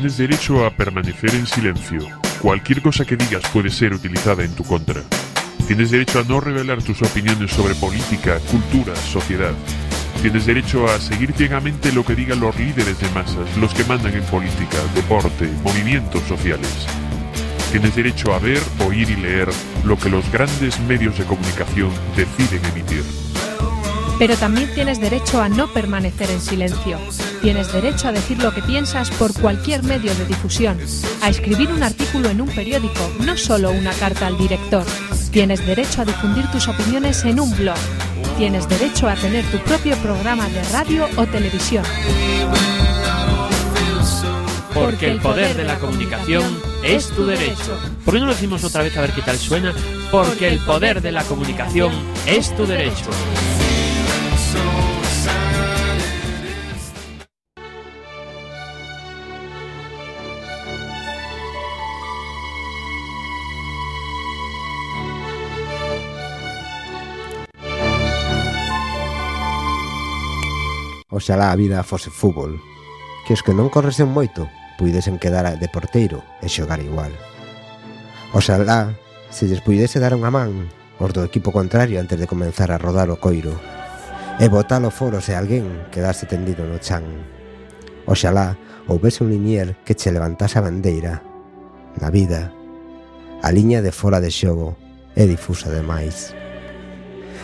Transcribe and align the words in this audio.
Tienes 0.00 0.16
derecho 0.16 0.64
a 0.64 0.70
permanecer 0.70 1.34
en 1.34 1.46
silencio. 1.46 1.98
Cualquier 2.40 2.80
cosa 2.80 3.04
que 3.04 3.18
digas 3.18 3.42
puede 3.52 3.68
ser 3.68 3.92
utilizada 3.92 4.42
en 4.42 4.54
tu 4.54 4.64
contra. 4.64 5.02
Tienes 5.66 5.90
derecho 5.90 6.20
a 6.20 6.22
no 6.22 6.40
revelar 6.40 6.82
tus 6.82 7.02
opiniones 7.02 7.50
sobre 7.50 7.74
política, 7.74 8.38
cultura, 8.50 8.96
sociedad. 8.96 9.52
Tienes 10.22 10.46
derecho 10.46 10.86
a 10.86 10.98
seguir 10.98 11.34
ciegamente 11.34 11.92
lo 11.92 12.02
que 12.02 12.14
digan 12.14 12.40
los 12.40 12.56
líderes 12.56 12.98
de 12.98 13.10
masas, 13.10 13.54
los 13.58 13.74
que 13.74 13.84
mandan 13.84 14.14
en 14.14 14.24
política, 14.24 14.78
deporte, 14.94 15.50
movimientos 15.62 16.22
sociales. 16.22 16.86
Tienes 17.70 17.94
derecho 17.94 18.32
a 18.32 18.38
ver, 18.38 18.62
oír 18.86 19.10
y 19.10 19.16
leer 19.16 19.50
lo 19.84 19.98
que 19.98 20.08
los 20.08 20.32
grandes 20.32 20.80
medios 20.80 21.18
de 21.18 21.24
comunicación 21.26 21.90
deciden 22.16 22.64
emitir. 22.72 23.29
Pero 24.20 24.36
también 24.36 24.68
tienes 24.74 25.00
derecho 25.00 25.40
a 25.40 25.48
no 25.48 25.72
permanecer 25.72 26.30
en 26.30 26.42
silencio. 26.42 26.98
Tienes 27.40 27.72
derecho 27.72 28.08
a 28.08 28.12
decir 28.12 28.36
lo 28.42 28.52
que 28.54 28.60
piensas 28.60 29.08
por 29.12 29.32
cualquier 29.32 29.82
medio 29.82 30.14
de 30.14 30.26
difusión, 30.26 30.78
a 31.22 31.30
escribir 31.30 31.72
un 31.72 31.82
artículo 31.82 32.28
en 32.28 32.42
un 32.42 32.48
periódico, 32.48 33.00
no 33.24 33.38
solo 33.38 33.70
una 33.70 33.92
carta 33.92 34.26
al 34.26 34.36
director. 34.36 34.84
Tienes 35.30 35.66
derecho 35.66 36.02
a 36.02 36.04
difundir 36.04 36.46
tus 36.50 36.68
opiniones 36.68 37.24
en 37.24 37.40
un 37.40 37.50
blog. 37.56 37.78
Tienes 38.36 38.68
derecho 38.68 39.08
a 39.08 39.14
tener 39.14 39.42
tu 39.46 39.56
propio 39.60 39.96
programa 39.96 40.46
de 40.50 40.62
radio 40.64 41.08
o 41.16 41.24
televisión. 41.24 41.84
Porque 44.74 45.10
el 45.10 45.18
poder 45.20 45.56
de 45.56 45.64
la 45.64 45.78
comunicación 45.78 46.60
es 46.84 47.08
tu 47.08 47.24
derecho. 47.24 47.80
¿Por 48.04 48.12
qué 48.12 48.20
no 48.20 48.26
lo 48.26 48.32
decimos 48.32 48.64
otra 48.64 48.82
vez 48.82 48.94
a 48.98 49.00
ver 49.00 49.12
qué 49.12 49.22
tal 49.22 49.38
suena? 49.38 49.72
Porque 50.10 50.48
el 50.48 50.58
poder 50.58 51.00
de 51.00 51.10
la 51.10 51.24
comunicación 51.24 51.90
es 52.26 52.54
tu 52.54 52.66
derecho. 52.66 53.08
Oxalá 71.20 71.52
a 71.52 71.56
vida 71.56 71.84
fose 71.84 72.08
fútbol, 72.08 72.56
que 73.28 73.36
os 73.36 73.44
que 73.44 73.52
non 73.52 73.68
corresen 73.68 74.08
moito 74.08 74.48
puidesen 74.80 75.20
quedar 75.20 75.44
de 75.60 75.68
porteiro 75.68 76.24
e 76.40 76.48
xogar 76.48 76.80
igual. 76.80 77.12
Oxalá 78.32 78.96
se 79.28 79.44
lles 79.44 79.60
puidese 79.60 80.00
dar 80.00 80.16
unha 80.16 80.32
man 80.32 80.72
os 80.96 81.12
do 81.12 81.20
equipo 81.20 81.52
contrario 81.52 82.00
antes 82.00 82.16
de 82.16 82.24
comenzar 82.24 82.72
a 82.72 82.80
rodar 82.80 83.12
o 83.12 83.20
coiro 83.20 83.52
e 84.40 84.48
botalo 84.48 84.88
foro 84.88 85.20
se 85.20 85.36
alguén 85.36 85.92
quedase 85.92 86.24
tendido 86.24 86.64
no 86.64 86.80
chan. 86.80 87.04
Oxalá 88.08 88.56
houvese 88.88 89.20
un 89.20 89.28
linier 89.28 89.76
que 89.84 89.92
che 89.92 90.08
levantase 90.08 90.56
a 90.56 90.64
bandeira. 90.64 91.20
Na 92.00 92.08
vida, 92.08 92.48
a 93.44 93.52
liña 93.52 93.84
de 93.84 93.92
fora 93.92 94.24
de 94.24 94.32
xogo 94.32 94.72
é 95.12 95.28
difusa 95.28 95.68
demais. 95.68 96.32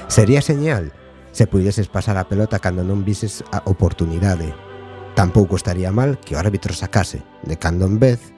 Sería 0.09 0.41
señal 0.41 0.97
se 1.37 1.47
puideses 1.47 1.89
pasar 1.89 2.17
a 2.17 2.33
pelota 2.33 2.65
cando 2.65 2.81
non 2.81 3.05
vises 3.05 3.45
a 3.53 3.61
oportunidade. 3.69 4.57
Tampouco 5.13 5.61
estaría 5.61 5.93
mal 5.93 6.17
que 6.17 6.33
o 6.33 6.41
árbitro 6.41 6.73
sacase, 6.73 7.21
de 7.45 7.61
cando 7.61 7.85
en 7.85 8.01
vez, 8.01 8.33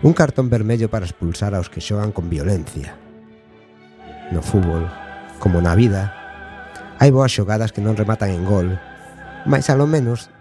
un 0.00 0.16
cartón 0.16 0.48
vermello 0.48 0.88
para 0.88 1.04
expulsar 1.04 1.52
aos 1.52 1.68
que 1.68 1.84
xogan 1.84 2.08
con 2.08 2.32
violencia. 2.32 2.96
No 4.32 4.40
fútbol, 4.40 4.88
como 5.36 5.60
na 5.60 5.76
vida, 5.76 6.16
hai 6.96 7.12
boas 7.12 7.36
xogadas 7.36 7.68
que 7.68 7.84
non 7.84 8.00
rematan 8.00 8.32
en 8.32 8.48
gol, 8.48 8.80
mas 9.44 9.68
alo 9.68 9.84
menos 9.84 10.32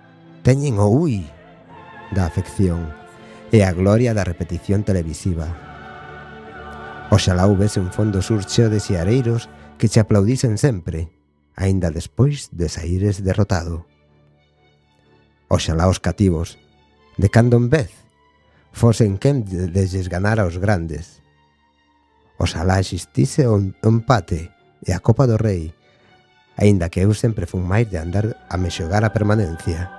teñen 0.47 0.80
o 0.80 0.88
ui 0.88 1.28
da 2.16 2.23
afección 2.23 2.88
e 3.51 3.67
a 3.67 3.75
gloria 3.75 4.16
da 4.16 4.23
repetición 4.23 4.88
televisiva. 4.88 5.51
Oxalá 7.12 7.51
houvese 7.51 7.84
un 7.84 7.91
fondo 7.91 8.23
surcheo 8.23 8.72
de 8.72 8.79
xiareiros 8.79 9.51
que 9.75 9.91
se 9.91 10.00
aplaudisen 10.00 10.56
sempre 10.56 11.16
aínda 11.57 11.90
despois 11.90 12.53
de 12.53 12.69
saíres 12.69 13.25
derrotado. 13.25 13.90
Oxalá 15.50 15.90
os 15.90 15.97
cativos, 15.97 16.62
de 17.18 17.28
cando 17.34 17.57
en 17.57 17.68
vez, 17.73 17.90
fosen 18.72 19.18
quen 19.18 19.41
de 19.41 19.66
ganara 20.06 20.46
aos 20.46 20.62
grandes. 20.62 21.25
Oxalá 22.38 22.78
existise 22.78 23.50
o 23.50 23.57
empate 23.81 24.53
e 24.85 24.94
a 24.94 25.01
Copa 25.01 25.25
do 25.25 25.41
Rei, 25.41 25.73
aínda 26.53 26.94
que 26.94 27.01
eu 27.01 27.17
sempre 27.17 27.50
fun 27.50 27.66
máis 27.66 27.90
de 27.90 27.97
andar 27.97 28.38
a 28.46 28.56
me 28.62 28.69
xogar 28.69 29.01
a 29.01 29.09
permanencia. 29.09 29.90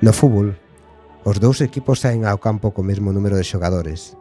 No 0.00 0.16
fútbol, 0.16 0.56
os 1.28 1.36
dous 1.36 1.60
equipos 1.60 2.00
saen 2.00 2.24
ao 2.24 2.40
campo 2.40 2.72
co 2.72 2.80
mesmo 2.80 3.12
número 3.12 3.36
de 3.36 3.44
xogadores. 3.44 4.16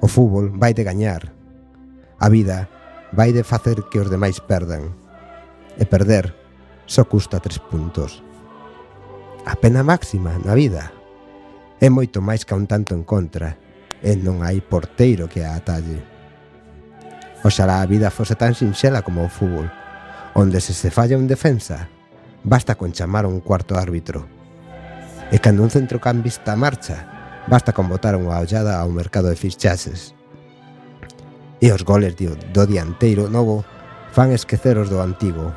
O 0.00 0.08
fútbol 0.08 0.48
vai 0.56 0.72
de 0.72 0.88
gañar. 0.88 1.36
A 2.16 2.32
vida 2.32 2.79
vai 3.12 3.32
de 3.32 3.42
facer 3.42 3.82
que 3.90 3.98
os 3.98 4.10
demais 4.10 4.38
perdan. 4.40 4.94
E 5.78 5.84
perder 5.86 6.34
só 6.86 7.04
custa 7.06 7.40
tres 7.40 7.58
puntos. 7.58 8.22
A 9.46 9.56
pena 9.56 9.82
máxima 9.82 10.36
na 10.44 10.54
vida 10.54 10.92
é 11.80 11.88
moito 11.88 12.20
máis 12.20 12.44
que 12.44 12.54
un 12.54 12.68
tanto 12.68 12.94
en 12.94 13.02
contra 13.02 13.56
e 14.04 14.12
non 14.14 14.44
hai 14.44 14.60
porteiro 14.60 15.26
que 15.26 15.42
a 15.42 15.56
atalle. 15.56 16.04
Oxalá 17.40 17.80
a 17.80 17.88
vida 17.88 18.12
fose 18.12 18.36
tan 18.36 18.52
sinxela 18.52 19.00
como 19.00 19.24
o 19.24 19.32
fútbol, 19.32 19.72
onde 20.36 20.60
se 20.60 20.76
se 20.76 20.92
falla 20.92 21.16
un 21.16 21.24
defensa, 21.24 21.88
basta 22.44 22.76
con 22.76 22.92
chamar 22.92 23.24
un 23.24 23.40
cuarto 23.40 23.80
árbitro. 23.80 24.28
E 25.32 25.40
cando 25.40 25.64
un 25.64 25.72
centrocampista 25.72 26.52
marcha, 26.52 27.08
basta 27.48 27.72
con 27.72 27.88
botar 27.88 28.12
unha 28.12 28.36
ollada 28.36 28.76
ao 28.76 28.92
mercado 28.92 29.32
de 29.32 29.40
fichaxes 29.40 30.19
e 31.60 31.70
os 31.70 31.82
goles 31.84 32.16
do, 32.16 32.34
do 32.52 32.66
dianteiro 32.66 33.28
novo 33.28 33.64
fan 34.12 34.32
esquecer 34.32 34.80
os 34.80 34.88
do 34.88 34.98
antigo. 35.00 35.52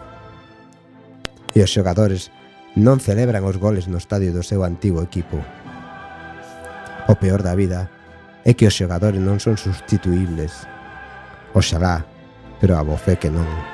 E 1.55 1.63
os 1.63 1.71
xogadores 1.71 2.29
non 2.75 2.99
celebran 2.99 3.45
os 3.47 3.57
goles 3.57 3.87
no 3.87 3.97
estadio 3.97 4.35
do 4.35 4.43
seu 4.43 4.61
antigo 4.67 5.01
equipo. 5.01 5.39
O 7.07 7.15
peor 7.15 7.41
da 7.41 7.55
vida 7.55 7.89
é 8.43 8.53
que 8.53 8.67
os 8.67 8.75
xogadores 8.75 9.21
non 9.21 9.39
son 9.39 9.55
sustituibles. 9.55 10.67
Oxalá, 11.55 12.03
pero 12.59 12.75
a 12.75 12.83
bofé 12.83 13.15
que 13.15 13.31
non. 13.31 13.72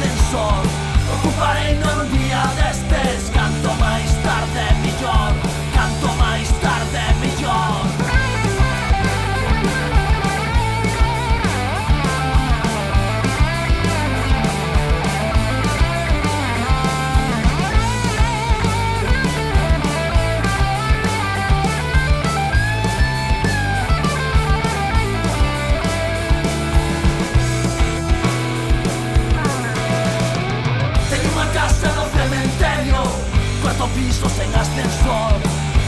ascensor 0.00 0.62
Ocuparé 1.18 1.72
el 1.72 1.80
nuevo 1.80 2.02
día 2.04 2.42
Só 34.20 34.26
en 34.42 34.54
ascensor 34.54 35.40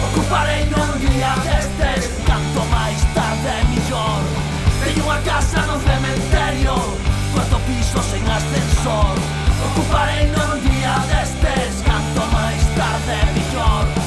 Ocuparei 0.09 0.65
non 0.73 0.97
día 1.05 1.37
destes 1.45 2.09
Canto 2.25 2.65
máis 2.73 2.97
tarde 3.13 3.53
millor 3.69 4.25
Teño 4.81 5.05
unha 5.05 5.21
casa 5.21 5.61
no 5.69 5.77
cementerio. 5.79 6.75
Cuarto 7.31 7.61
piso 7.69 8.01
en 8.17 8.27
ascensor. 8.27 9.15
Ocuparei 9.69 10.27
non 10.33 10.59
día 10.65 10.97
destes 11.13 11.85
Canto 11.85 12.25
máis 12.33 12.65
tarde 12.73 13.17
millor 13.37 14.02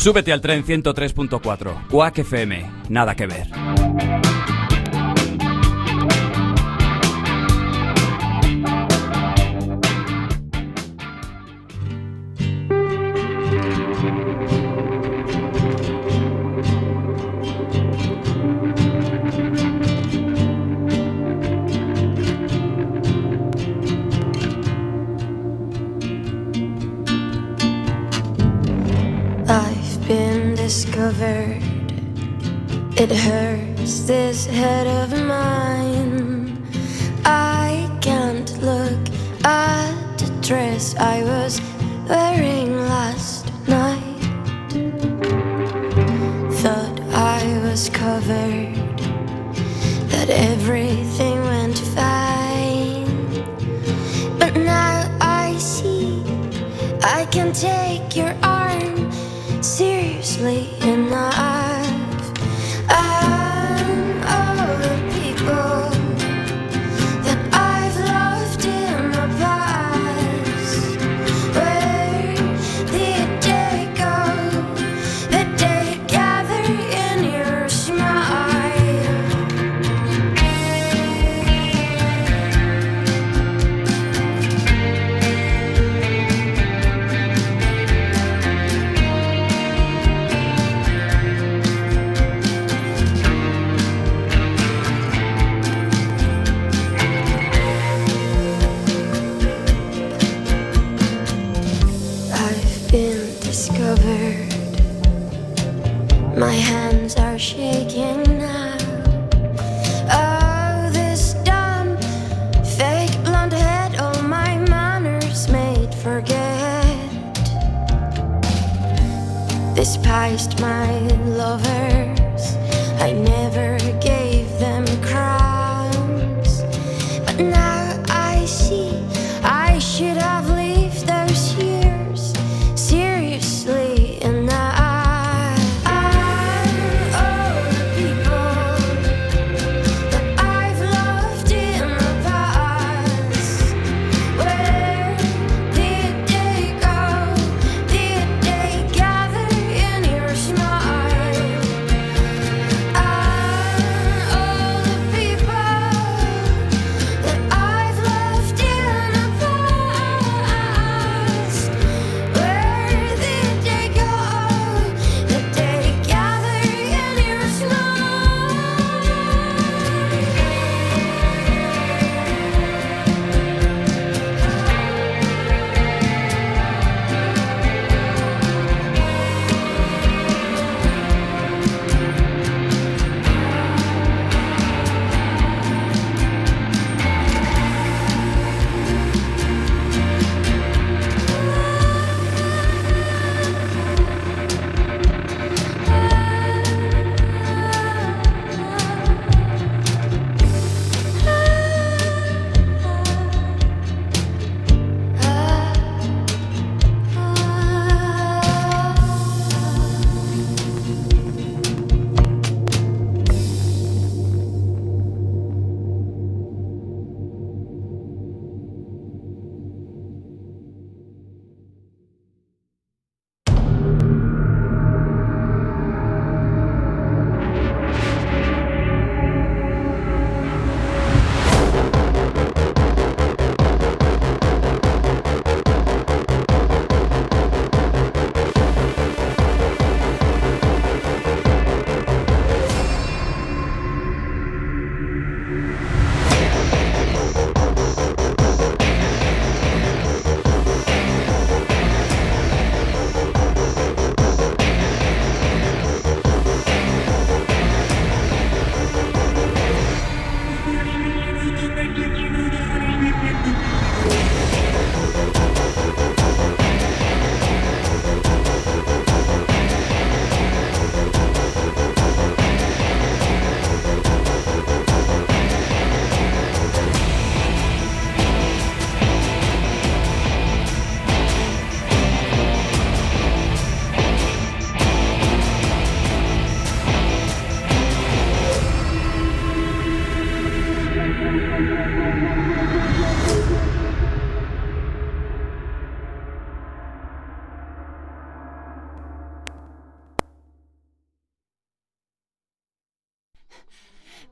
Súbete 0.00 0.32
al 0.32 0.40
tren 0.40 0.64
103.4, 0.64 1.88
Cuac 1.90 2.20
FM, 2.20 2.70
nada 2.88 3.14
que 3.14 3.26
ver. 3.26 3.48
It 33.12 33.16
hurts 33.16 34.02
this 34.02 34.46
head 34.46 34.86
of 34.86 35.10
mine. 35.26 36.62
I 37.24 37.90
can't 38.00 38.56
look 38.62 39.00
at 39.44 40.16
the 40.16 40.30
dress 40.40 40.94
I 40.96 41.24
was 41.24 41.60
wearing 42.08 42.76
last 42.76 43.50
night. 43.66 44.22
Thought 46.62 47.00
I 47.12 47.42
was 47.64 47.90
covered, 47.90 48.76
that 50.12 50.30
everything 50.30 51.40
went 51.42 51.78
fine. 51.78 53.10
But 54.38 54.54
now 54.54 55.18
I 55.20 55.56
see 55.58 56.22
I 57.02 57.26
can 57.32 57.52
take 57.52 58.14
your 58.14 58.36
arm. 58.44 58.49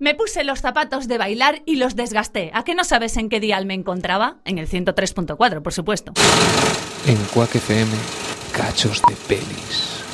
Me 0.00 0.14
puse 0.14 0.44
los 0.44 0.60
zapatos 0.60 1.08
de 1.08 1.18
bailar 1.18 1.62
y 1.66 1.74
los 1.76 1.96
desgasté. 1.96 2.52
¿A 2.54 2.62
qué 2.62 2.76
no 2.76 2.84
sabes 2.84 3.16
en 3.16 3.28
qué 3.28 3.40
dial 3.40 3.66
me 3.66 3.74
encontraba? 3.74 4.36
En 4.44 4.58
el 4.58 4.68
103.4, 4.68 5.60
por 5.60 5.72
supuesto. 5.72 6.12
En 7.06 7.16
Quack 7.34 7.56
FM, 7.56 7.90
cachos 8.52 9.02
de 9.08 9.16
pelis. 9.26 10.04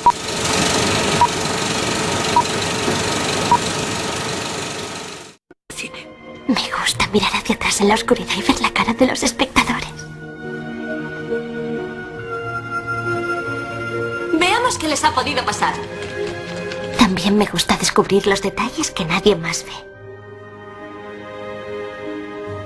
Me 6.47 6.61
gusta 6.79 7.07
mirar 7.07 7.31
hacia 7.33 7.55
atrás 7.55 7.81
en 7.81 7.87
la 7.87 7.95
oscuridad 7.95 8.33
y 8.37 8.41
ver 8.41 8.61
la 8.61 8.71
cara 8.71 8.93
de 8.93 9.07
los 9.07 9.23
espectadores. 9.23 9.89
Veamos 14.33 14.77
qué 14.77 14.87
les 14.87 15.03
ha 15.03 15.13
podido 15.13 15.43
pasar. 15.45 15.73
También 17.05 17.37
me 17.37 17.45
gusta 17.45 17.77
descubrir 17.77 18.25
los 18.25 18.41
detalles 18.41 18.89
que 18.89 19.05
nadie 19.05 19.35
más 19.35 19.63
ve. 19.63 19.73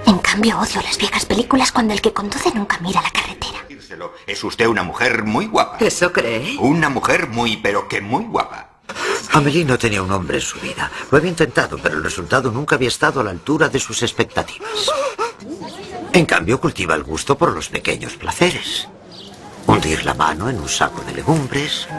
En 0.06 0.18
cambio, 0.20 0.58
odio 0.58 0.82
las 0.82 0.98
viejas 0.98 1.26
películas 1.26 1.74
cuando 1.74 1.94
el 1.94 2.00
que 2.00 2.14
conduce 2.14 2.50
nunca 2.56 2.80
mira 2.80 3.02
la 3.02 3.12
carretera. 3.12 3.66
Dírselo. 3.68 4.14
Es 4.26 4.42
usted 4.42 4.68
una 4.68 4.84
mujer 4.84 5.26
muy 5.26 5.48
guapa. 5.48 5.86
¿Eso 5.86 6.14
cree? 6.14 6.56
Una 6.58 6.88
mujer 6.88 7.28
muy, 7.28 7.58
pero 7.58 7.90
que 7.90 8.00
muy 8.00 8.24
guapa. 8.24 8.70
Amelie 9.34 9.66
no 9.66 9.78
tenía 9.78 10.02
un 10.02 10.12
hombre 10.14 10.38
en 10.38 10.42
su 10.42 10.58
vida. 10.62 10.90
Lo 11.12 11.18
había 11.18 11.32
intentado, 11.32 11.78
pero 11.78 11.98
el 11.98 12.04
resultado 12.06 12.50
nunca 12.50 12.76
había 12.78 12.88
estado 12.88 13.20
a 13.20 13.26
la 13.26 13.32
altura 13.32 13.68
de 13.68 13.80
sus 13.82 14.02
expectativas. 14.04 14.90
En 16.14 16.26
cambio, 16.26 16.62
cultiva 16.62 16.96
el 16.96 17.04
gusto 17.04 17.38
por 17.38 17.52
los 17.52 17.68
pequeños 17.68 18.14
placeres. 18.16 18.88
Hundir 19.68 20.06
la 20.06 20.14
mano 20.14 20.50
en 20.50 20.62
un 20.62 20.70
saco 20.70 21.02
de 21.02 21.12
legumbres, 21.12 21.90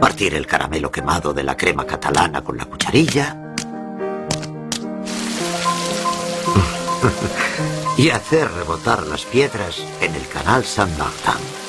partir 0.00 0.34
el 0.34 0.46
caramelo 0.46 0.90
quemado 0.90 1.32
de 1.32 1.42
la 1.42 1.56
crema 1.56 1.86
catalana 1.86 2.42
con 2.42 2.56
la 2.56 2.64
cucharilla 2.64 3.36
y 7.96 8.10
hacer 8.10 8.50
rebotar 8.52 9.06
las 9.06 9.24
piedras 9.24 9.82
en 10.00 10.14
el 10.14 10.28
canal 10.28 10.64
San 10.64 10.90
Martin. 10.98 11.67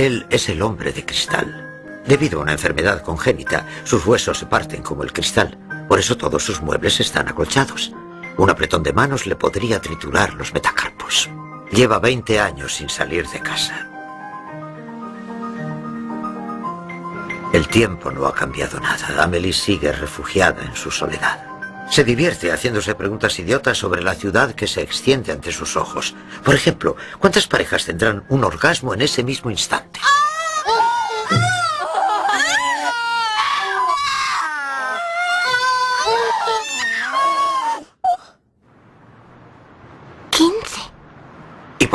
Él 0.00 0.24
es 0.30 0.48
el 0.48 0.62
hombre 0.62 0.92
de 0.92 1.04
cristal. 1.04 2.02
Debido 2.06 2.38
a 2.38 2.42
una 2.44 2.52
enfermedad 2.52 3.02
congénita, 3.02 3.66
sus 3.84 4.06
huesos 4.06 4.38
se 4.38 4.46
parten 4.46 4.82
como 4.82 5.02
el 5.02 5.12
cristal. 5.12 5.58
Por 5.88 5.98
eso 5.98 6.16
todos 6.16 6.42
sus 6.42 6.62
muebles 6.62 7.00
están 7.00 7.28
acolchados. 7.28 7.92
Un 8.38 8.48
apretón 8.48 8.82
de 8.82 8.94
manos 8.94 9.26
le 9.26 9.36
podría 9.36 9.78
triturar 9.78 10.32
los 10.32 10.54
metacarpos. 10.54 11.28
Lleva 11.70 11.98
20 11.98 12.40
años 12.40 12.76
sin 12.76 12.88
salir 12.88 13.28
de 13.28 13.40
casa. 13.40 13.90
El 17.52 17.68
tiempo 17.68 18.10
no 18.10 18.24
ha 18.24 18.34
cambiado 18.34 18.80
nada. 18.80 19.22
Amelie 19.22 19.52
sigue 19.52 19.92
refugiada 19.92 20.64
en 20.64 20.74
su 20.76 20.90
soledad. 20.90 21.49
Se 21.90 22.04
divierte 22.04 22.52
haciéndose 22.52 22.94
preguntas 22.94 23.36
idiotas 23.40 23.76
sobre 23.76 24.00
la 24.00 24.14
ciudad 24.14 24.54
que 24.54 24.68
se 24.68 24.80
extiende 24.80 25.32
ante 25.32 25.50
sus 25.50 25.76
ojos. 25.76 26.14
Por 26.44 26.54
ejemplo, 26.54 26.96
¿cuántas 27.18 27.48
parejas 27.48 27.84
tendrán 27.84 28.22
un 28.28 28.44
orgasmo 28.44 28.94
en 28.94 29.02
ese 29.02 29.24
mismo 29.24 29.50
instante? 29.50 29.98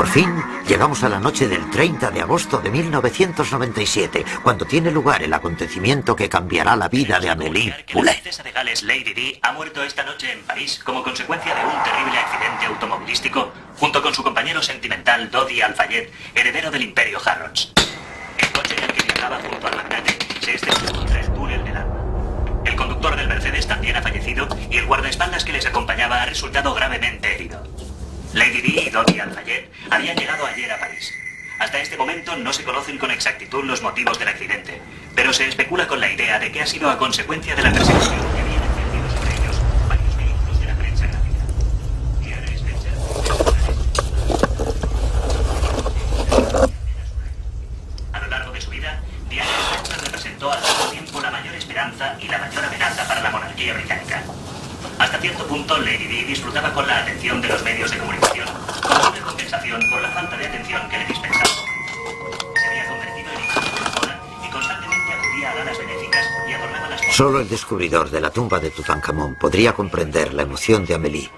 Por 0.06 0.14
fin 0.14 0.44
llegamos 0.68 1.04
a 1.04 1.10
la 1.10 1.20
noche 1.20 1.48
del 1.48 1.68
30 1.72 2.12
de 2.12 2.22
agosto 2.22 2.60
de 2.60 2.70
1997, 2.70 4.24
cuando 4.44 4.66
tiene 4.66 4.92
lugar 4.92 5.24
el 5.24 5.34
acontecimiento 5.34 6.16
que 6.16 6.30
cambiará 6.30 6.76
la 6.76 6.90
vida 6.90 7.20
de 7.20 7.32
Amélie 7.32 7.70
La 7.72 7.86
Poulet. 7.92 8.14
princesa 8.14 8.44
de 8.44 8.52
Gales 8.52 8.84
Lady 8.84 9.16
Di 9.16 9.40
ha 9.42 9.52
muerto 9.54 9.82
esta 9.82 10.04
noche 10.04 10.32
en 10.32 10.42
París 10.44 10.80
como 10.86 11.02
consecuencia 11.02 11.56
de 11.56 11.66
un 11.66 11.84
terrible 11.84 12.20
accidente 12.20 12.66
automovilístico 12.68 13.52
junto 13.78 14.04
con 14.04 14.14
su 14.14 14.22
compañero 14.22 14.62
sentimental 14.62 15.32
Dodi 15.32 15.62
Alfayet, 15.62 16.12
heredero 16.36 16.70
del 16.70 16.84
imperio 16.84 17.18
Harrods. 17.26 17.74
El 18.38 18.52
coche 18.52 18.76
en 18.78 18.84
el 18.84 18.94
que 18.94 19.04
viajaba 19.06 19.40
junto 19.42 19.68
al 19.68 19.76
magnate 19.76 20.20
se 20.40 20.54
estrelló 20.54 20.92
contra 20.94 21.20
el 21.20 21.34
túnel 21.34 21.64
del 21.64 21.78
alma. 21.78 22.62
El 22.64 22.76
conductor 22.76 23.16
del 23.16 23.28
Mercedes 23.28 23.66
también 23.66 23.96
ha 23.96 24.04
fallecido 24.04 24.48
y 24.70 24.78
el 24.78 24.86
guardaespaldas 24.86 25.44
que 25.44 25.54
les 25.54 25.66
acompañaba 25.66 26.22
ha 26.22 26.26
resultado 26.28 26.76
gravemente 26.76 27.34
herido. 27.34 27.85
Lady 28.36 28.60
Di 28.60 28.80
y 28.80 28.90
Dodi 28.90 29.18
Alfayet 29.18 29.72
habían 29.90 30.18
llegado 30.18 30.46
ayer 30.46 30.70
a 30.70 30.78
París. 30.78 31.14
Hasta 31.58 31.80
este 31.80 31.96
momento 31.96 32.36
no 32.36 32.52
se 32.52 32.66
conocen 32.66 32.98
con 32.98 33.10
exactitud 33.10 33.64
los 33.64 33.82
motivos 33.82 34.20
del 34.20 34.28
accidente, 34.28 34.82
pero 35.16 35.32
se 35.32 35.48
especula 35.48 35.88
con 35.88 36.02
la 36.02 36.12
idea 36.12 36.38
de 36.38 36.52
que 36.52 36.62
ha 36.62 36.68
sido 36.68 36.90
a 36.90 36.98
consecuencia 36.98 37.56
de 37.56 37.64
la 37.64 37.72
persecución 37.72 38.20
que 38.20 38.42
habían 38.42 38.62
ejercido 38.62 39.10
sobre 39.16 39.36
ellos 39.36 39.56
varios 39.88 40.18
vehículos 40.18 40.60
de 40.60 40.66
la 40.66 40.76
prensa 40.76 41.08
gráfica. 41.08 41.46
A 48.12 48.20
lo 48.20 48.28
largo 48.28 48.52
de 48.52 48.60
su 48.60 48.70
vida, 48.70 49.00
Diana 49.30 49.50
Spencer 49.72 50.04
representó 50.04 50.52
al 50.52 50.60
mismo 50.60 50.86
tiempo 50.92 51.22
la 51.22 51.32
mayor 51.32 51.56
esperanza 51.56 52.18
y 52.20 52.28
la 52.28 52.40
mayor 52.40 52.66
amenaza 52.66 53.08
para 53.08 53.22
la 53.22 53.30
monarquía 53.30 53.74
británica. 53.76 54.24
Hasta 55.00 55.18
cierto 55.20 55.46
punto, 55.48 55.78
Lady 55.78 56.08
Di 56.08 56.24
disfrutaba 56.24 56.74
con 56.74 56.88
la 56.88 57.00
atención 57.00 57.42
de 57.42 57.50
los 57.50 57.64
medios 57.64 57.92
de 57.92 57.98
comunicación, 57.98 58.48
como 58.82 59.10
una 59.10 59.22
compensación 59.22 59.82
por 59.90 60.02
la 60.02 60.10
falta 60.10 60.38
de 60.38 60.46
atención 60.46 60.90
que 60.90 60.98
le 60.98 61.06
dispensaba. 61.06 61.46
Se 61.46 62.68
había 62.68 62.88
convertido 62.88 63.32
en 63.32 63.94
moda 63.94 64.22
y 64.48 64.52
constantemente 64.52 65.14
acudía 65.14 65.52
a 65.52 65.56
galas 65.56 65.78
benéficas 65.78 66.26
y 66.48 66.54
adornaba 66.54 66.90
las 66.90 67.16
Solo 67.16 67.40
el 67.42 67.50
descubridor 67.50 68.10
de 68.10 68.22
la 68.22 68.30
tumba 68.30 68.60
de 68.60 68.72
Tutankamón 68.72 69.36
podría 69.36 69.74
comprender 69.74 70.34
la 70.34 70.44
emoción 70.44 70.86
de 70.86 70.96
Amélie 70.96 71.30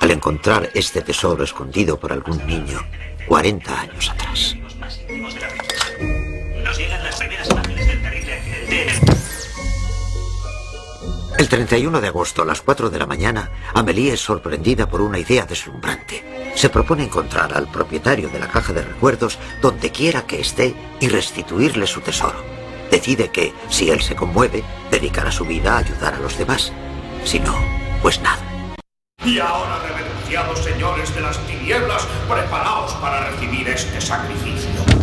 al 0.00 0.10
encontrar 0.10 0.70
este 0.74 1.02
tesoro 1.02 1.44
escondido 1.44 1.98
por 1.98 2.12
algún 2.12 2.44
niño 2.46 2.80
40 3.26 3.80
años 3.80 4.10
atrás. 4.10 4.51
El 11.42 11.48
31 11.48 12.00
de 12.00 12.06
agosto 12.06 12.42
a 12.42 12.44
las 12.44 12.62
4 12.62 12.88
de 12.88 13.00
la 13.00 13.06
mañana, 13.08 13.50
Amélie 13.74 14.12
es 14.12 14.20
sorprendida 14.20 14.88
por 14.88 15.00
una 15.00 15.18
idea 15.18 15.44
deslumbrante. 15.44 16.52
Se 16.54 16.70
propone 16.70 17.02
encontrar 17.02 17.52
al 17.52 17.66
propietario 17.66 18.28
de 18.28 18.38
la 18.38 18.46
caja 18.46 18.72
de 18.72 18.82
recuerdos 18.82 19.40
donde 19.60 19.90
quiera 19.90 20.24
que 20.24 20.40
esté 20.40 20.72
y 21.00 21.08
restituirle 21.08 21.88
su 21.88 22.00
tesoro. 22.00 22.44
Decide 22.92 23.32
que, 23.32 23.52
si 23.68 23.90
él 23.90 24.02
se 24.02 24.14
conmueve, 24.14 24.62
dedicará 24.92 25.32
su 25.32 25.44
vida 25.44 25.74
a 25.74 25.78
ayudar 25.78 26.14
a 26.14 26.20
los 26.20 26.38
demás. 26.38 26.72
Si 27.24 27.40
no, 27.40 27.56
pues 28.02 28.20
nada. 28.20 28.38
Y 29.24 29.40
ahora, 29.40 29.80
reverenciados 29.80 30.60
señores 30.60 31.12
de 31.12 31.22
las 31.22 31.44
tinieblas, 31.48 32.06
preparaos 32.28 32.92
para 33.00 33.30
recibir 33.30 33.68
este 33.68 34.00
sacrificio. 34.00 35.01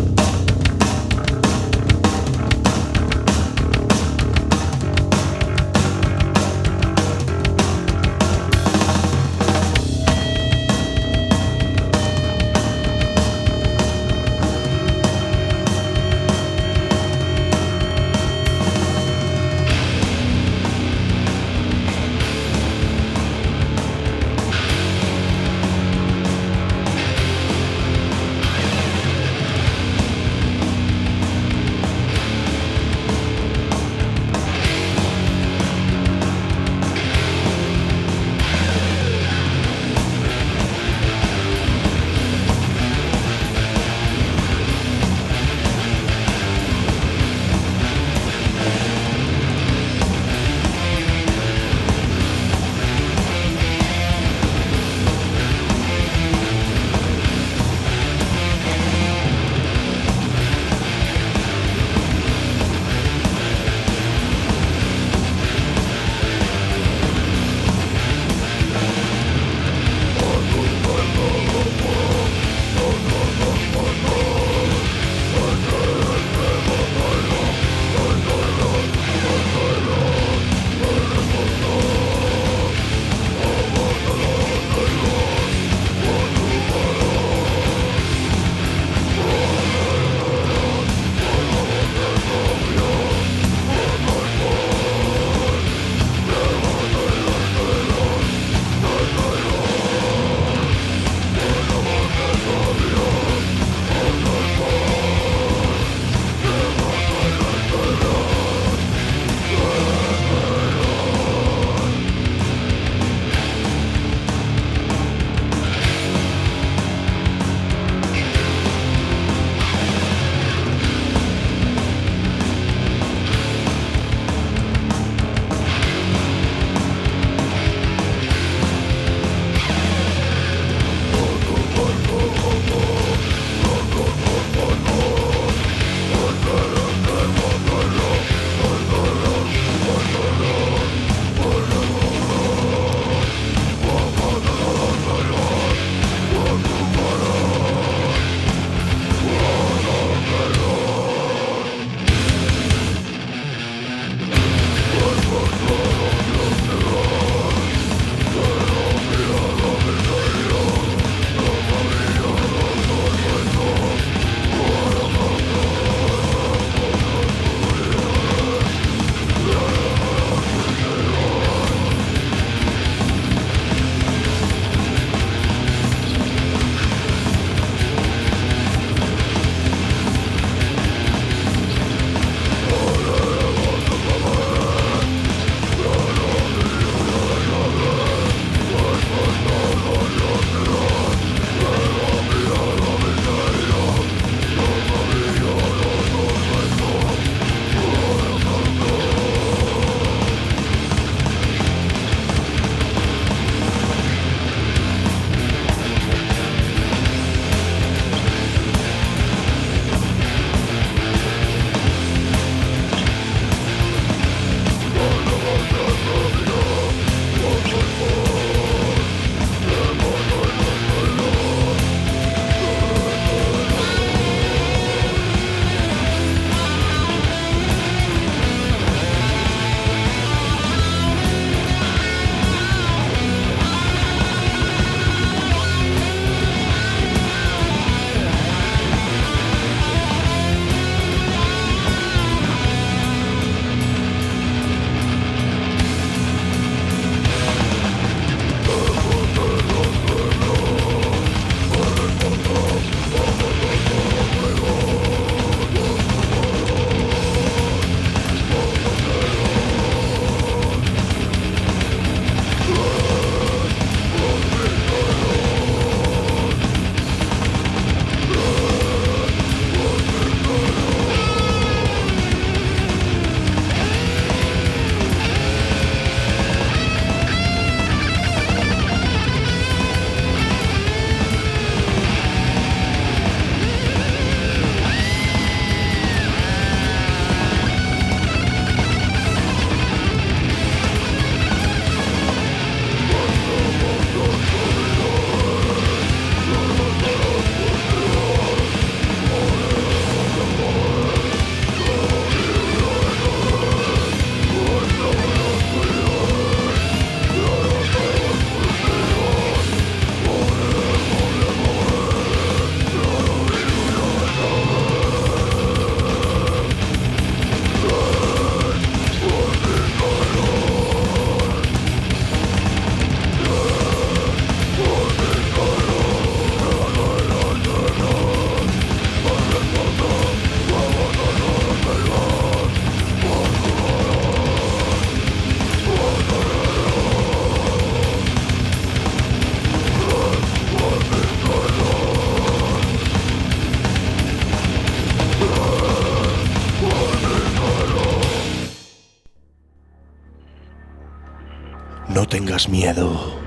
Miedo. 352.68 353.40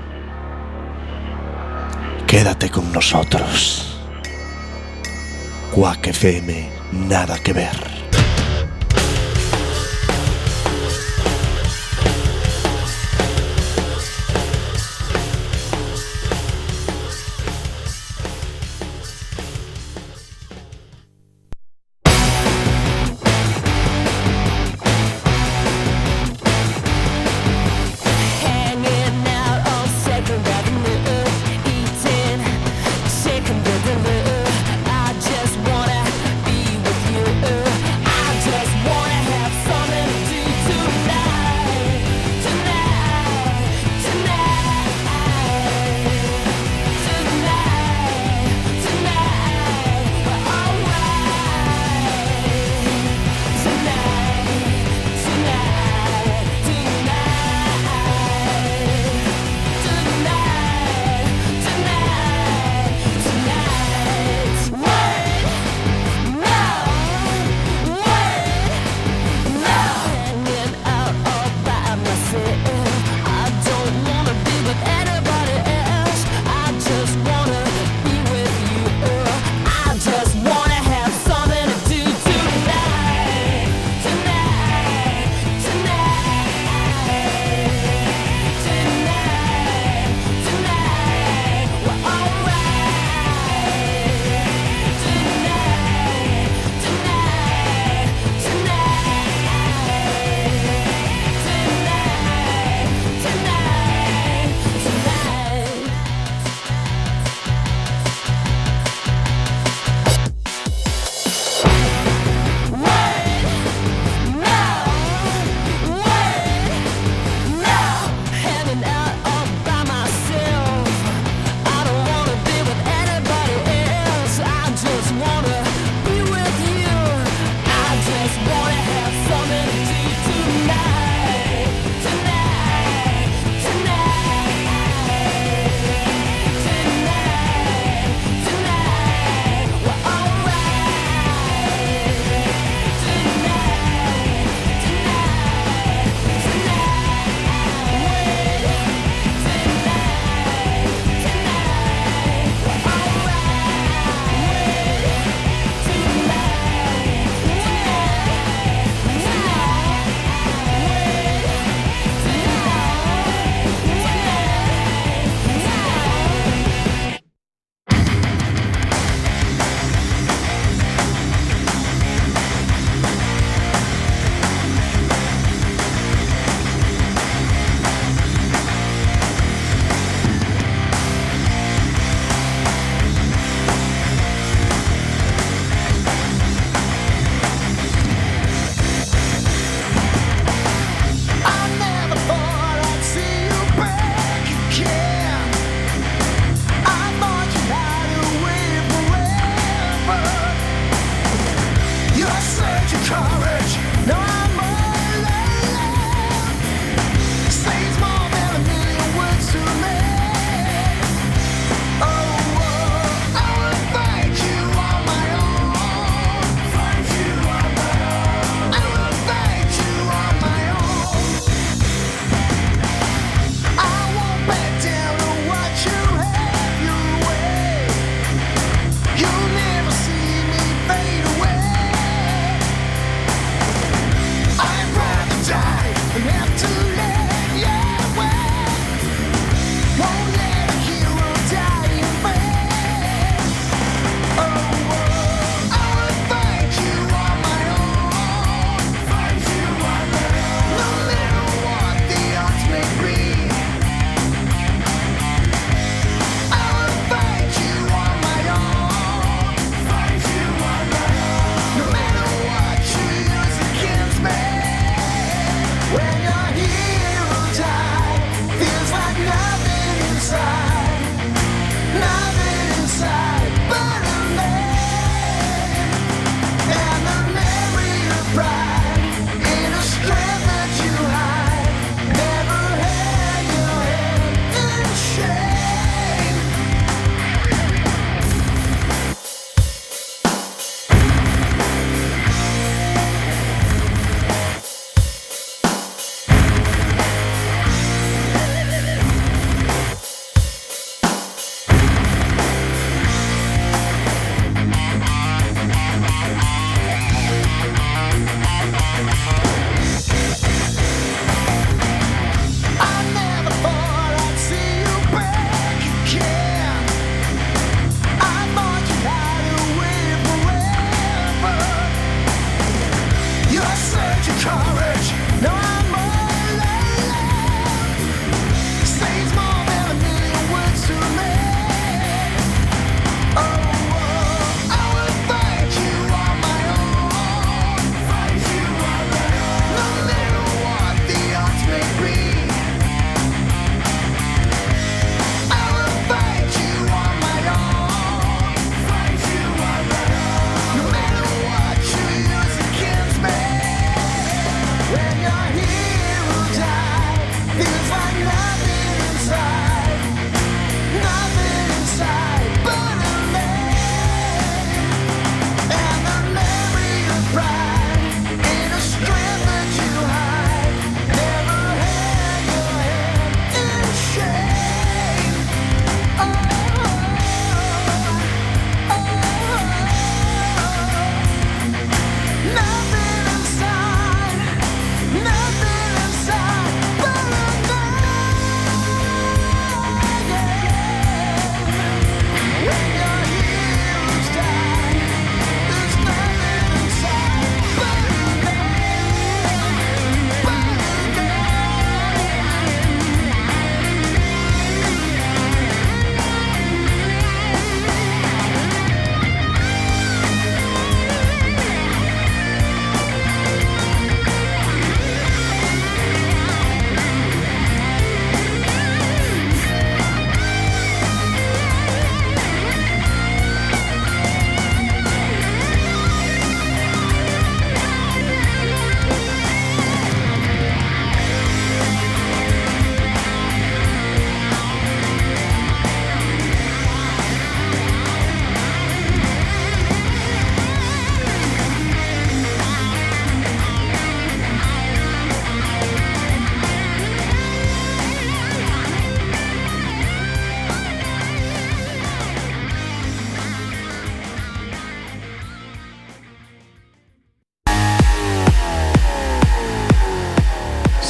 Quédate 2.25 2.71
con 2.71 2.91
nosotros. 2.91 3.99
Quack 5.71 6.07
FM, 6.07 6.69
nada 7.07 7.37
que 7.37 7.53
ver. 7.53 7.92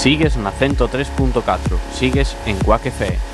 Sigues 0.03 0.35
na 0.35 0.51
103.4, 0.51 1.77
sigues 1.97 2.35
en 2.45 2.57
Quack 2.57 2.87
FM. 2.87 3.32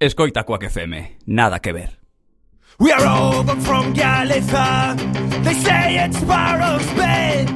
Escoita 0.00 0.44
Quack 0.44 0.62
FM, 0.62 1.16
nada 1.26 1.58
que 1.58 1.72
ver. 1.72 1.98
We 2.78 2.92
are 2.92 3.04
over 3.04 3.56
from 3.62 3.92
Galicia. 3.94 4.94
They 5.42 5.54
say 5.54 5.98
it's 5.98 6.22
of 6.22 6.82
Spain. 6.82 7.46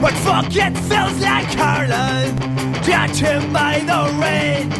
But 0.00 0.14
fuck, 0.24 0.46
it 0.56 0.74
feels 0.88 1.20
like 1.20 1.52
Harlem. 1.54 2.34
Judging 2.82 3.52
by 3.52 3.80
the 3.80 4.08
rain. 4.22 4.70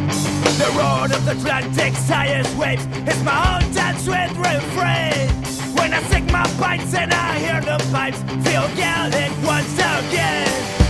The 0.56 0.72
roar 0.74 1.04
of 1.04 1.22
the 1.26 1.32
Atlantic's 1.32 2.08
highest 2.08 2.56
waves 2.56 2.86
is 2.86 3.22
my 3.22 3.60
own 3.60 3.72
dance 3.74 4.06
with 4.06 4.34
refrain. 4.38 5.28
When 5.76 5.92
I 5.92 6.02
sing 6.04 6.24
my 6.32 6.48
bites 6.58 6.94
and 6.94 7.12
I 7.12 7.38
hear 7.38 7.60
the 7.60 7.76
pipes, 7.92 8.22
feel 8.48 8.66
Gaelic 8.74 9.32
once 9.44 9.74
again. 9.74 10.81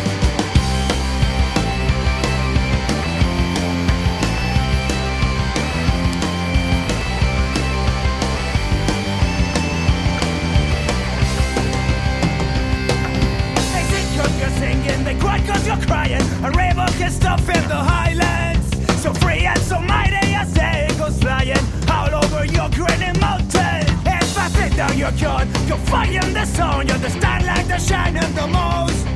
A 16.15 16.51
rainbow 16.51 16.87
can 16.99 17.11
stuff 17.11 17.49
in 17.49 17.69
the 17.69 17.77
highlands. 17.77 18.67
So 19.03 19.13
free 19.15 19.47
and 19.47 19.59
so 19.61 19.81
mighty 19.81 20.35
as 20.35 20.53
the 20.53 20.93
eagles 20.93 21.19
flying 21.21 21.65
all 21.91 22.15
over 22.23 22.45
your 22.45 22.69
grinning 22.71 23.19
mountain. 23.21 23.83
If 24.07 24.39
I 24.39 24.49
sit 24.49 24.77
down 24.77 24.99
your 24.99 25.13
gun, 25.13 25.49
you're 25.67 26.25
in 26.25 26.35
the 26.35 26.45
sun. 26.45 26.89
You 26.89 26.95
understand 26.95 27.47
like 27.47 27.67
the 27.67 27.79
shining 27.79 28.35
the 28.35 28.47
most. 28.47 29.07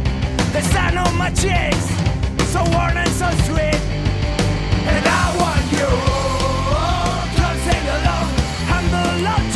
The 0.52 0.62
sun 0.62 0.96
on 0.96 1.16
my 1.16 1.30
cheeks, 1.30 1.86
so 2.52 2.62
warm 2.72 2.96
and 2.96 3.12
so 3.20 3.28
sweet. 3.46 3.80
And 4.92 5.04
I 5.06 5.24
want 5.40 5.66
you 5.78 5.90
to 7.36 7.46
sing 7.64 7.86
along. 7.96 8.28
I'm 8.74 8.84
the 8.90 9.06
place 9.24 9.55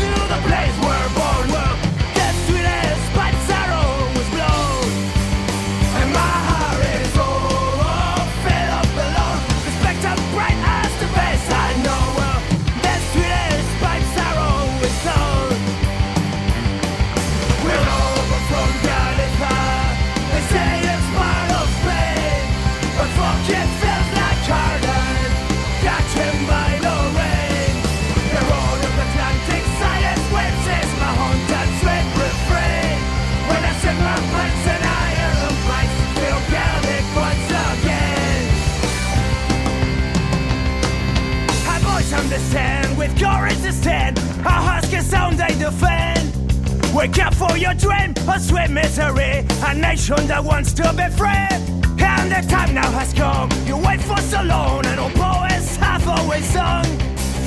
Wake 47.00 47.18
up 47.24 47.34
for 47.34 47.56
your 47.56 47.72
dream, 47.72 48.12
a 48.30 48.38
sweet 48.38 48.68
misery, 48.68 49.46
a 49.64 49.74
nation 49.74 50.26
that 50.26 50.44
wants 50.44 50.74
to 50.74 50.82
be 50.92 51.08
free. 51.16 51.48
And 51.96 52.30
the 52.30 52.46
time 52.46 52.74
now 52.74 52.90
has 52.90 53.14
come. 53.14 53.48
You 53.64 53.78
wait 53.78 54.02
for 54.02 54.18
so 54.18 54.42
long, 54.42 54.84
and 54.84 55.00
all 55.00 55.08
poets 55.08 55.76
have 55.76 56.06
always 56.06 56.44
sung 56.44 56.84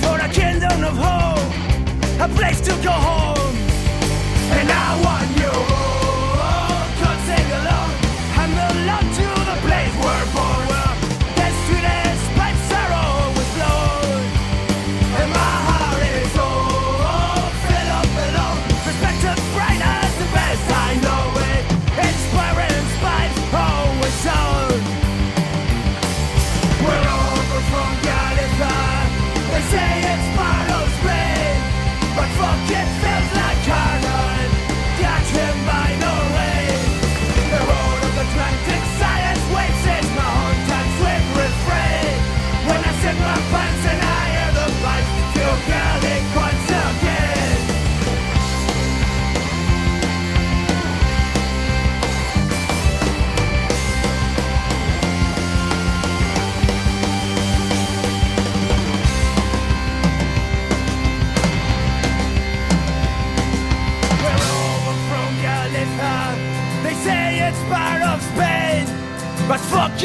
for 0.02 0.18
a 0.20 0.28
kingdom 0.30 0.84
of 0.84 0.98
hope, 0.98 1.54
a 2.20 2.34
place 2.34 2.62
to 2.62 2.72
go 2.82 2.90
home. 2.90 3.56
And 4.58 4.72
I 4.72 4.90
want 5.06 5.30
you 5.38 5.54
to 7.02 7.10
sing 7.28 7.50
along. 7.62 7.90
I'm 8.42 8.52
belong 8.58 9.06
to 9.20 9.28
the 9.52 9.58
place 9.62 9.94
we're 10.04 10.34
born. 10.34 10.53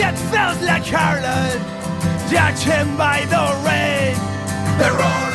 It 0.01 0.17
feels 0.31 0.61
like. 0.63 0.85
Judge 2.31 2.63
him 2.63 2.97
by 2.97 3.25
the 3.29 3.45
rain. 3.67 4.15
The 4.79 4.91
road 4.97 5.28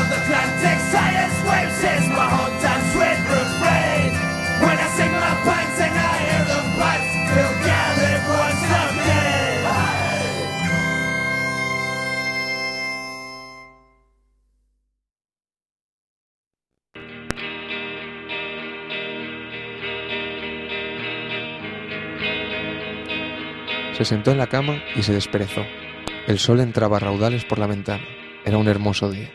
Se 24.03 24.09
sentó 24.09 24.31
en 24.31 24.37
la 24.37 24.47
cama 24.47 24.83
y 24.97 25.03
se 25.03 25.13
desperezó. 25.13 25.61
El 26.27 26.37
sol 26.37 26.59
entraba 26.59 26.97
a 26.97 26.99
raudales 26.99 27.45
por 27.45 27.57
la 27.57 27.67
ventana. 27.67 28.03
Era 28.43 28.57
un 28.57 28.67
hermoso 28.67 29.09
día. 29.09 29.31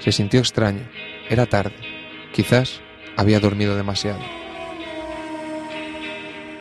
Se 0.00 0.12
sintió 0.12 0.38
extraño. 0.38 0.86
Era 1.30 1.46
tarde. 1.46 1.76
Quizás 2.34 2.82
había 3.16 3.40
dormido 3.40 3.74
demasiado. 3.74 4.20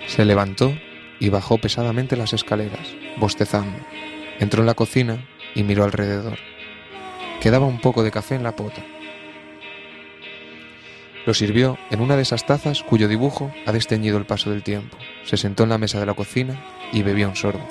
Se 0.08 0.24
levantó 0.24 0.74
y 1.20 1.28
bajó 1.28 1.58
pesadamente 1.58 2.16
las 2.16 2.32
escaleras, 2.32 2.96
bostezando. 3.18 3.78
Entró 4.40 4.62
en 4.62 4.68
la 4.68 4.76
cocina 4.76 5.28
y 5.56 5.64
miró 5.64 5.84
alrededor. 5.84 6.38
Quedaba 7.42 7.66
un 7.66 7.82
poco 7.82 8.02
de 8.02 8.12
café 8.12 8.36
en 8.36 8.44
la 8.44 8.56
pota. 8.56 8.82
Lo 11.26 11.34
sirvió 11.34 11.78
en 11.90 12.02
una 12.02 12.16
de 12.16 12.22
esas 12.22 12.46
tazas 12.46 12.84
cuyo 12.84 13.08
dibujo 13.08 13.52
ha 13.66 13.72
desteñido 13.72 14.18
el 14.18 14.26
paso 14.26 14.52
del 14.52 14.62
tiempo. 14.62 14.98
Se 15.24 15.38
sentó 15.38 15.64
en 15.64 15.70
la 15.70 15.80
mesa 15.80 16.00
de 16.00 16.06
la 16.06 16.14
cocina 16.14 16.64
y 16.94 17.02
bebió 17.02 17.28
un 17.28 17.36
sorbo. 17.36 17.66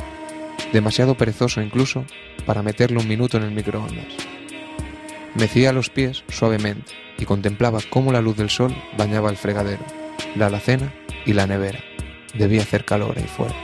Demasiado 0.72 1.14
perezoso 1.14 1.60
incluso 1.60 2.04
para 2.46 2.62
meterle 2.62 2.98
un 2.98 3.06
minuto 3.06 3.36
en 3.36 3.44
el 3.44 3.52
microondas. 3.52 4.06
Mecía 5.36 5.72
los 5.72 5.88
pies 5.88 6.24
suavemente 6.28 6.92
y 7.16 7.24
contemplaba 7.24 7.78
cómo 7.90 8.12
la 8.12 8.20
luz 8.20 8.36
del 8.36 8.50
sol 8.50 8.74
bañaba 8.98 9.30
el 9.30 9.36
fregadero, 9.36 9.84
la 10.34 10.46
alacena 10.46 10.92
y 11.24 11.32
la 11.32 11.46
nevera. 11.46 11.80
Debía 12.34 12.62
hacer 12.62 12.84
calor 12.84 13.16
ahí 13.16 13.24
fuera. 13.24 13.54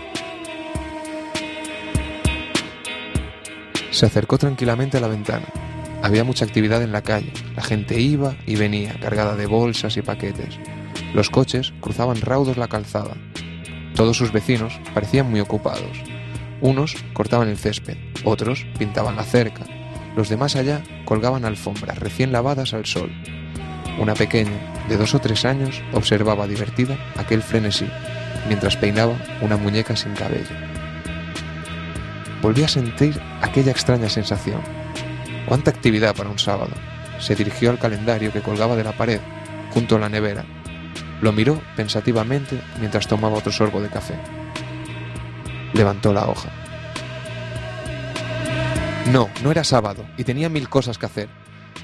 Se 3.90 4.06
acercó 4.06 4.38
tranquilamente 4.38 4.98
a 4.98 5.00
la 5.00 5.08
ventana. 5.08 5.46
Había 6.02 6.24
mucha 6.24 6.44
actividad 6.44 6.82
en 6.82 6.92
la 6.92 7.02
calle. 7.02 7.32
La 7.54 7.62
gente 7.62 8.00
iba 8.00 8.34
y 8.46 8.56
venía, 8.56 8.98
cargada 9.00 9.36
de 9.36 9.46
bolsas 9.46 9.96
y 9.96 10.02
paquetes. 10.02 10.58
Los 11.14 11.28
coches 11.28 11.72
cruzaban 11.80 12.20
raudos 12.20 12.56
la 12.56 12.68
calzada. 12.68 13.16
Todos 13.94 14.16
sus 14.16 14.32
vecinos 14.32 14.80
parecían 14.94 15.30
muy 15.30 15.40
ocupados. 15.40 16.02
Unos 16.60 16.96
cortaban 17.12 17.48
el 17.48 17.58
césped, 17.58 17.96
otros 18.24 18.66
pintaban 18.78 19.16
la 19.16 19.24
cerca. 19.24 19.64
Los 20.16 20.28
de 20.28 20.36
más 20.36 20.56
allá 20.56 20.82
colgaban 21.04 21.44
alfombras 21.44 21.98
recién 21.98 22.32
lavadas 22.32 22.72
al 22.72 22.86
sol. 22.86 23.10
Una 23.98 24.14
pequeña, 24.14 24.58
de 24.88 24.96
dos 24.96 25.14
o 25.14 25.18
tres 25.18 25.44
años, 25.44 25.82
observaba 25.92 26.46
divertida 26.46 26.96
aquel 27.16 27.42
frenesí, 27.42 27.86
mientras 28.48 28.76
peinaba 28.76 29.14
una 29.42 29.56
muñeca 29.56 29.96
sin 29.96 30.14
cabello. 30.14 30.56
Volví 32.42 32.62
a 32.62 32.68
sentir 32.68 33.20
aquella 33.42 33.72
extraña 33.72 34.08
sensación. 34.08 34.79
Cuánta 35.50 35.72
actividad 35.72 36.14
para 36.14 36.30
un 36.30 36.38
sábado. 36.38 36.70
Se 37.18 37.34
dirigió 37.34 37.70
al 37.70 37.80
calendario 37.80 38.32
que 38.32 38.40
colgaba 38.40 38.76
de 38.76 38.84
la 38.84 38.92
pared, 38.92 39.18
junto 39.74 39.96
a 39.96 39.98
la 39.98 40.08
nevera. 40.08 40.44
Lo 41.20 41.32
miró 41.32 41.60
pensativamente 41.74 42.62
mientras 42.78 43.08
tomaba 43.08 43.38
otro 43.38 43.50
sorbo 43.50 43.82
de 43.82 43.88
café. 43.88 44.14
Levantó 45.72 46.12
la 46.12 46.28
hoja. 46.28 46.50
No, 49.10 49.28
no 49.42 49.50
era 49.50 49.64
sábado 49.64 50.06
y 50.16 50.22
tenía 50.22 50.48
mil 50.48 50.68
cosas 50.68 50.98
que 50.98 51.06
hacer. 51.06 51.28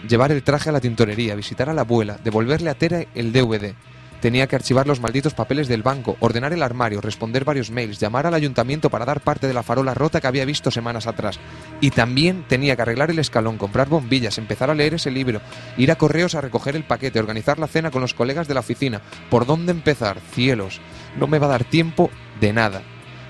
Llevar 0.09 0.31
el 0.31 0.45
traje 0.45 0.69
a 0.69 0.73
la 0.73 0.81
tintorería, 0.81 1.35
visitar 1.35 1.69
a 1.69 1.75
la 1.75 1.81
abuela, 1.81 2.21
devolverle 2.23 2.71
a 2.71 2.75
Tera 2.75 3.05
el 3.17 3.33
DVD. 3.33 3.75
Tenía 4.21 4.47
que 4.47 4.57
archivar 4.57 4.87
los 4.87 5.01
malditos 5.01 5.35
papeles 5.35 5.69
del 5.69 5.83
banco, 5.83 6.17
ordenar 6.21 6.53
el 6.53 6.63
armario, 6.63 7.01
responder 7.01 7.45
varios 7.45 7.71
mails, 7.71 8.01
llamar 8.01 8.27
al 8.27 8.35
ayuntamiento 8.35 8.91
para 8.91 9.05
dar 9.05 9.21
parte 9.21 9.47
de 9.47 9.55
la 9.55 9.63
farola 9.63 9.95
rota 9.95 10.21
que 10.21 10.27
había 10.27 10.45
visto 10.45 10.71
semanas 10.71 11.07
atrás. 11.07 11.39
Y 11.81 11.91
también 11.91 12.45
tenía 12.49 12.77
que 12.77 12.83
arreglar 12.83 13.11
el 13.11 13.19
escalón, 13.19 13.59
comprar 13.59 13.89
bombillas, 13.89 14.39
empezar 14.39 14.71
a 14.71 14.75
leer 14.75 14.95
ese 14.95 15.11
libro, 15.11 15.41
ir 15.77 15.91
a 15.91 15.97
correos 15.97 16.35
a 16.35 16.41
recoger 16.41 16.77
el 16.77 16.85
paquete, 16.85 17.21
organizar 17.21 17.59
la 17.59 17.69
cena 17.69 17.91
con 17.91 18.01
los 18.01 18.15
colegas 18.15 18.49
de 18.49 18.55
la 18.55 18.61
oficina. 18.61 19.03
¿Por 19.31 19.47
dónde 19.47 19.73
empezar? 19.73 20.19
Cielos, 20.33 20.81
no 21.19 21.27
me 21.27 21.39
va 21.39 21.47
a 21.47 21.51
dar 21.51 21.65
tiempo 21.65 22.11
de 22.41 22.53
nada. 22.53 22.83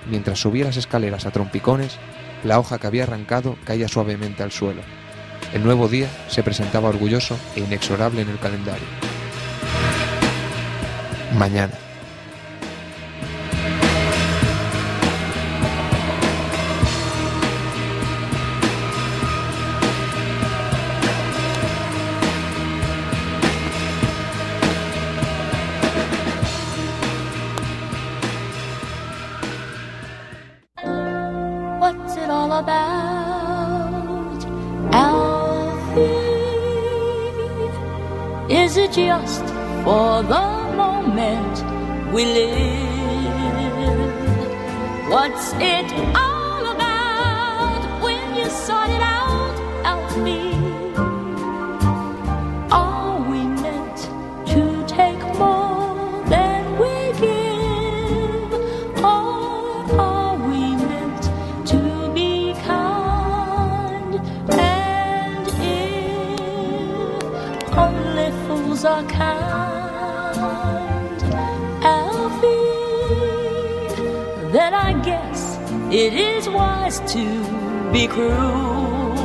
Mientras 0.09 0.39
subía 0.39 0.64
las 0.64 0.76
escaleras 0.76 1.26
a 1.26 1.32
trompicones, 1.32 1.99
la 2.45 2.61
hoja 2.61 2.78
que 2.78 2.87
había 2.87 3.03
arrancado 3.03 3.57
caía 3.64 3.89
suavemente 3.89 4.43
al 4.43 4.53
suelo. 4.53 4.82
El 5.53 5.64
nuevo 5.64 5.89
día 5.89 6.09
se 6.28 6.43
presentaba 6.43 6.89
orgulloso 6.89 7.37
e 7.55 7.61
inexorable 7.61 8.22
en 8.22 8.28
el 8.28 8.39
calendario. 8.39 8.87
Mañana. 11.37 11.86
It 45.29 46.26
to 77.16 77.92
be 77.92 78.06
cruel. 78.06 79.15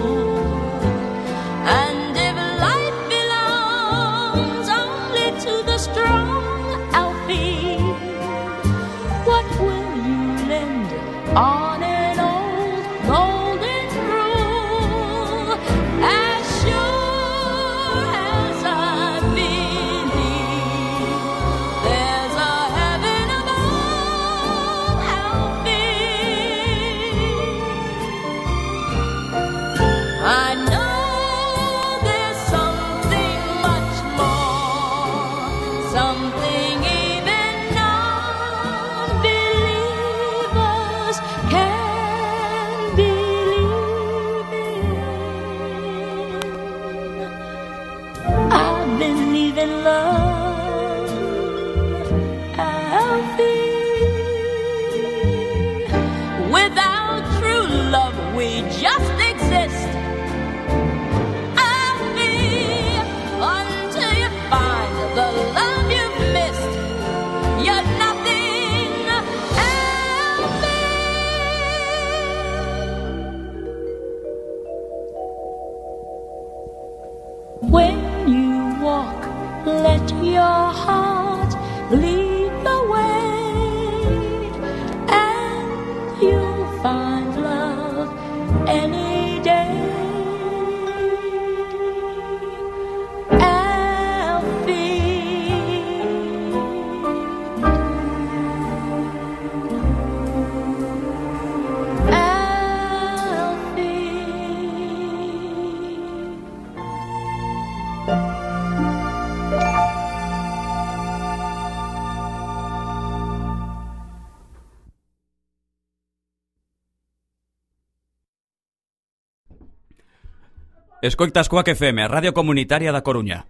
Escoitas 121.01 121.49
Coac 121.49 121.67
FM, 121.67 122.07
Radio 122.07 122.31
Comunitaria 122.31 122.91
da 122.91 123.01
Coruña. 123.01 123.47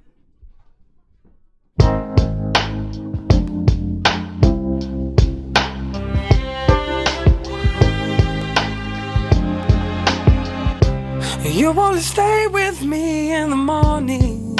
You 11.43 11.74
wanna 11.74 11.99
stay 11.99 12.47
with 12.47 12.82
me 12.84 13.34
in 13.34 13.49
the 13.49 13.58
morning. 13.58 14.56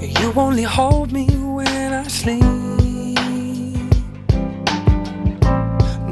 You 0.00 0.32
only 0.34 0.62
hold 0.64 1.12
me 1.12 1.26
when 1.26 1.92
I 1.92 2.08
sleep. 2.08 2.42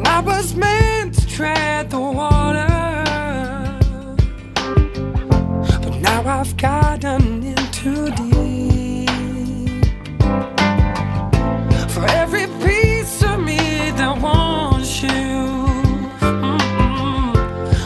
I 0.05 0.21
was 0.21 0.55
meant 0.55 1.15
to 1.15 1.27
tread 1.27 1.89
the 1.89 1.99
water. 1.99 2.36
I've 6.29 6.57
gotten 6.57 7.43
in 7.45 7.57
too 7.73 8.11
deep. 8.11 9.11
For 11.91 12.05
every 12.23 12.47
piece 12.67 13.23
of 13.23 13.41
me 13.41 13.59
that 13.99 14.19
wants 14.21 15.03
you. 15.03 15.09
mm-mm, 16.21 17.37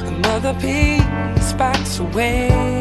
Another 0.09 0.55
piece 0.55 1.53
backs 1.55 1.99
away. 2.01 2.80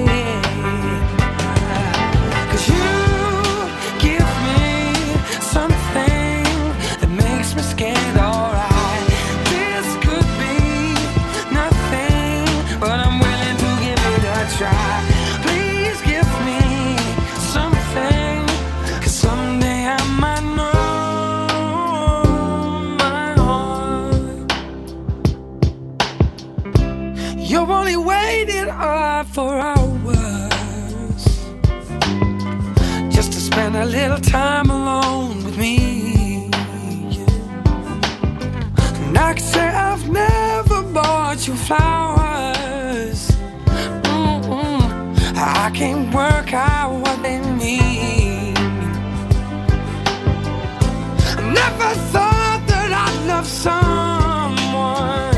A 33.82 33.86
little 33.86 34.18
time 34.18 34.70
alone 34.70 35.42
with 35.46 35.58
me. 35.58 36.50
And 39.06 39.18
I 39.18 39.34
can 39.34 39.44
say 39.44 39.68
I've 39.68 40.10
never 40.10 40.82
bought 40.84 41.48
you 41.48 41.56
flowers. 41.56 43.32
Mm-mm. 44.04 44.82
I 45.38 45.72
can't 45.74 46.14
work 46.14 46.54
out 46.54 46.92
what 47.04 47.24
they 47.24 47.40
mean. 47.40 48.54
Never 51.62 51.90
thought 52.12 52.62
that 52.72 52.92
I'd 53.06 53.28
love 53.28 53.48
someone 53.48 55.36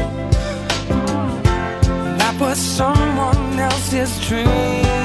that 2.18 2.36
was 2.40 2.58
someone 2.58 3.60
else's 3.60 4.20
dream. 4.28 5.01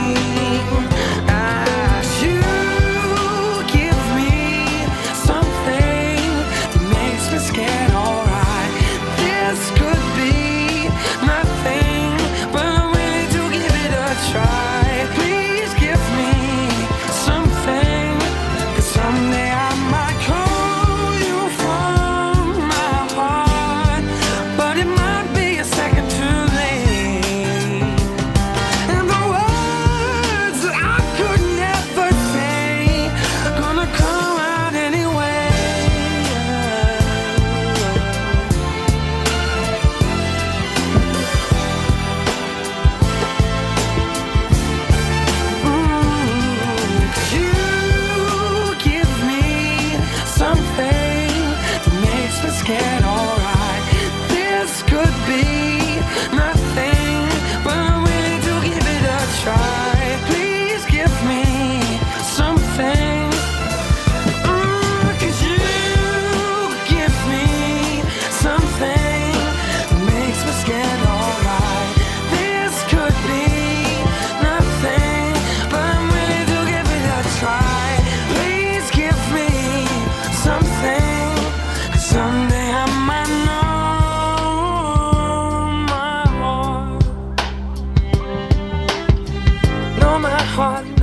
Heart, 90.56 90.95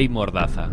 Ley 0.00 0.08
Mordaza. 0.08 0.70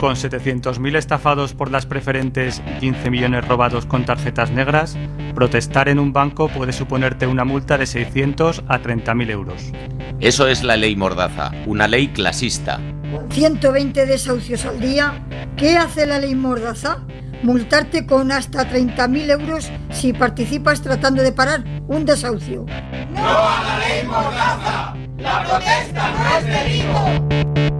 Con 0.00 0.14
700.000 0.14 0.96
estafados 0.96 1.52
por 1.52 1.70
las 1.70 1.84
preferentes 1.84 2.62
y 2.66 2.80
15 2.80 3.10
millones 3.10 3.46
robados 3.46 3.84
con 3.84 4.06
tarjetas 4.06 4.50
negras, 4.50 4.96
protestar 5.34 5.90
en 5.90 5.98
un 5.98 6.14
banco 6.14 6.48
puede 6.48 6.72
suponerte 6.72 7.26
una 7.26 7.44
multa 7.44 7.76
de 7.76 7.84
600 7.84 8.64
a 8.68 8.80
30.000 8.80 9.30
euros. 9.30 9.72
Eso 10.20 10.46
es 10.46 10.62
la 10.62 10.78
ley 10.78 10.96
Mordaza, 10.96 11.52
una 11.66 11.86
ley 11.86 12.08
clasista. 12.08 12.80
120 13.30 14.06
desahucios 14.06 14.64
al 14.64 14.80
día. 14.80 15.24
¿Qué 15.56 15.76
hace 15.76 16.06
la 16.06 16.18
ley 16.18 16.34
Mordaza? 16.34 16.98
Multarte 17.42 18.06
con 18.06 18.32
hasta 18.32 18.68
30.000 18.70 19.30
euros 19.30 19.70
si 19.90 20.12
participas 20.12 20.80
tratando 20.80 21.22
de 21.22 21.32
parar 21.32 21.64
un 21.88 22.04
desahucio. 22.04 22.64
¡No 23.10 23.20
a 23.20 23.62
la 23.62 23.78
ley 23.78 24.06
Mordaza! 24.06 24.94
¡La 25.18 25.44
protesta 25.44 26.10
no 26.10 26.38
es 26.38 26.46
delito! 26.46 27.73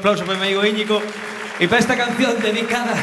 Aplauso 0.00 0.24
para 0.24 0.38
mi 0.38 0.46
amigo 0.46 0.64
Íñigo 0.64 1.02
y 1.58 1.66
para 1.66 1.78
esta 1.78 1.94
canción 1.94 2.40
dedicada 2.40 2.94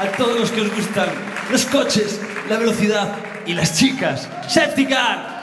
a 0.00 0.06
todos 0.16 0.38
los 0.38 0.52
que 0.52 0.60
os 0.60 0.72
gustan 0.72 1.08
los 1.50 1.64
coches, 1.66 2.20
la 2.48 2.58
velocidad 2.58 3.16
y 3.44 3.54
las 3.54 3.76
chicas. 3.76 4.28
Safety 4.48 4.86
Car. 4.86 5.34